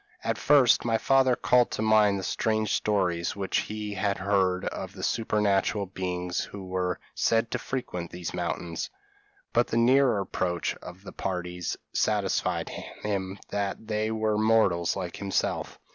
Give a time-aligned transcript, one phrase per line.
[0.23, 4.93] At first, my father called to mind the strange stories which he had heard of
[4.93, 8.89] the supernatural beings who were said to frequent these mountains;
[9.53, 15.77] but the nearer approach of the parties satisfied him that they were mortals like himself.